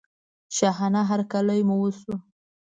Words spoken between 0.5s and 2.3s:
شاهانه هرکلی مو وشو.